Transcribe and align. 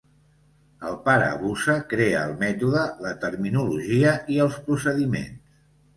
El 0.91 0.95
pare 1.09 1.27
Busa 1.41 1.75
crea 1.91 2.23
el 2.29 2.33
mètode, 2.41 2.85
la 3.07 3.13
terminologia 3.27 4.19
i 4.37 4.41
els 4.47 4.59
procediments. 4.71 5.45